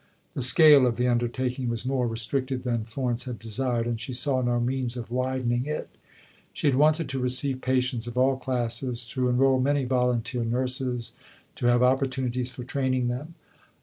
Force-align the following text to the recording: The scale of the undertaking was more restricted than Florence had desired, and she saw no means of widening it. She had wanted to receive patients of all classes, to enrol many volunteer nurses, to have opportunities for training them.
The 0.33 0.41
scale 0.41 0.87
of 0.87 0.95
the 0.97 1.07
undertaking 1.07 1.69
was 1.69 1.85
more 1.85 2.07
restricted 2.07 2.63
than 2.63 2.85
Florence 2.85 3.25
had 3.25 3.37
desired, 3.37 3.85
and 3.85 3.99
she 3.99 4.13
saw 4.13 4.41
no 4.41 4.59
means 4.59 4.97
of 4.97 5.11
widening 5.11 5.67
it. 5.67 5.89
She 6.53 6.65
had 6.65 6.75
wanted 6.75 7.07
to 7.09 7.19
receive 7.19 7.61
patients 7.61 8.07
of 8.07 8.17
all 8.17 8.35
classes, 8.37 9.05
to 9.09 9.29
enrol 9.29 9.59
many 9.59 9.85
volunteer 9.85 10.43
nurses, 10.43 11.13
to 11.53 11.67
have 11.67 11.83
opportunities 11.83 12.49
for 12.49 12.63
training 12.63 13.09
them. 13.09 13.35